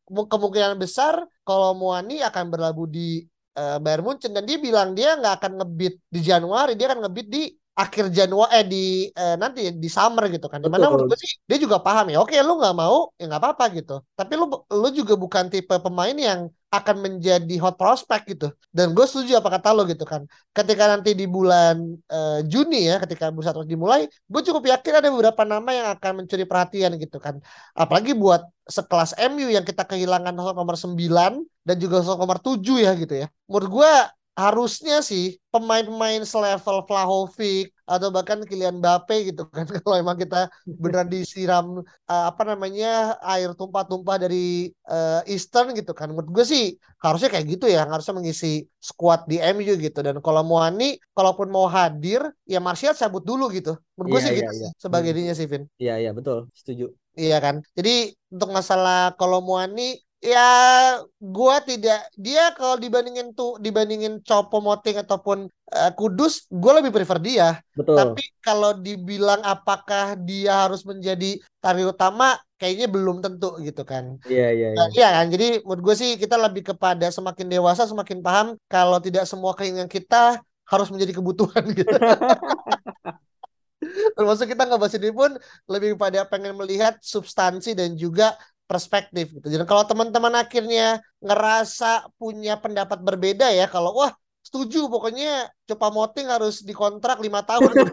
[0.05, 3.25] kemungkinan besar kalau Muani akan berlabuh di
[3.57, 7.27] uh, Bayern Munchen dan dia bilang dia nggak akan ngebit di Januari, dia akan ngebit
[7.27, 7.41] di
[7.77, 10.57] akhir Januari eh di eh, nanti di summer gitu kan.
[10.57, 12.17] Di mana menurut gue sih dia juga paham ya.
[12.25, 14.01] Oke, lu nggak mau ya nggak apa-apa gitu.
[14.17, 18.47] Tapi lu lu juga bukan tipe pemain yang akan menjadi hot prospect gitu.
[18.73, 20.25] Dan gue setuju apa kata lo gitu kan.
[20.51, 25.07] Ketika nanti di bulan uh, Juni ya, ketika bursa terus dimulai, gue cukup yakin ada
[25.13, 27.39] beberapa nama yang akan mencuri perhatian gitu kan.
[27.77, 32.83] Apalagi buat sekelas MU yang kita kehilangan sosok nomor 9 dan juga sosok nomor 7
[32.83, 33.27] ya gitu ya.
[33.47, 33.91] Menurut gue
[34.37, 39.65] harusnya sih pemain-pemain selevel Vlahovic atau bahkan Kylian Mbappe gitu kan.
[39.81, 46.13] Kalau emang kita beneran disiram uh, apa namanya air tumpah-tumpah dari uh, Eastern gitu kan.
[46.13, 46.63] Menurut gue sih
[47.01, 47.89] harusnya kayak gitu ya.
[47.89, 49.99] Harusnya mengisi squad di MU gitu.
[50.05, 53.73] Dan kalau Muani kalaupun mau hadir ya Martial cabut dulu gitu.
[53.97, 54.71] Menurut gue yeah, sih yeah, gitu yeah.
[54.77, 55.17] sebagai hmm.
[55.17, 55.63] dirinya sih Vin.
[55.81, 56.45] Iya iya betul.
[56.53, 56.93] Setuju.
[57.17, 57.65] Iya kan.
[57.73, 60.49] Jadi untuk masalah kalau Muani ya
[61.21, 67.21] gua tidak dia kalau dibandingin tuh dibandingin Copo Moting ataupun uh, Kudus gua lebih prefer
[67.21, 67.49] dia.
[67.77, 67.93] Betul.
[67.93, 74.17] tapi kalau dibilang apakah dia harus menjadi tari utama kayaknya belum tentu gitu kan.
[74.25, 74.85] Iya iya iya.
[74.89, 75.25] Iya kan?
[75.29, 79.85] Jadi menurut gue sih kita lebih kepada semakin dewasa semakin paham kalau tidak semua keinginan
[79.85, 81.95] kita harus menjadi kebutuhan gitu.
[84.17, 85.31] Termasuk kita nggak bahas ini pun
[85.69, 88.33] lebih pada pengen melihat substansi dan juga
[88.67, 89.47] perspektif gitu.
[89.47, 94.11] Jadi kalau teman-teman akhirnya ngerasa punya pendapat berbeda ya, kalau wah
[94.43, 97.71] setuju pokoknya Copa Moting harus dikontrak lima tahun.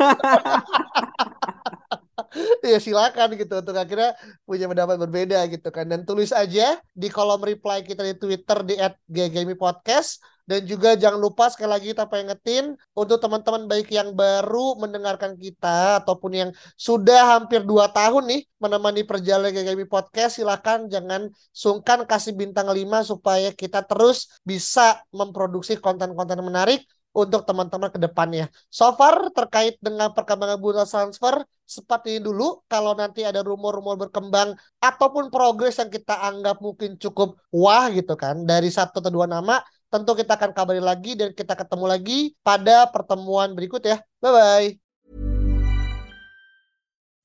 [2.67, 7.39] ya silakan gitu untuk akhirnya punya pendapat berbeda gitu kan dan tulis aja di kolom
[7.39, 8.75] reply kita di Twitter di
[9.07, 15.41] @ggami_podcast dan juga jangan lupa sekali lagi kita pengetin untuk teman-teman baik yang baru mendengarkan
[15.41, 20.37] kita ataupun yang sudah hampir dua tahun nih menemani perjalanan GGMI Podcast.
[20.37, 27.89] Silahkan jangan sungkan kasih bintang 5 supaya kita terus bisa memproduksi konten-konten menarik untuk teman-teman
[27.95, 28.51] ke depannya.
[28.69, 32.67] So far terkait dengan perkembangan bursa transfer seperti ini dulu.
[32.67, 34.53] Kalau nanti ada rumor-rumor berkembang
[34.83, 39.63] ataupun progres yang kita anggap mungkin cukup wah gitu kan dari satu atau dua nama,
[39.95, 44.03] Tentu kita akan kabari lagi dan kita ketemu lagi pada pertemuan berikut ya.
[44.19, 44.75] Bye-bye.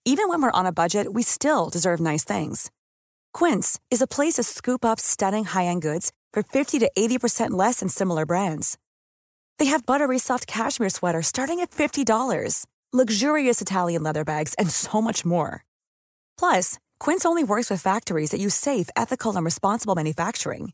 [0.05, 2.69] Even when we're on a budget, we still deserve nice things.
[3.33, 7.81] Quince is a place to scoop up stunning high-end goods for 50 to 80% less
[7.81, 8.77] than similar brands.
[9.57, 12.05] They have buttery soft cashmere sweaters starting at $50,
[12.93, 15.65] luxurious Italian leather bags, and so much more.
[16.37, 20.73] Plus, Quince only works with factories that use safe, ethical, and responsible manufacturing.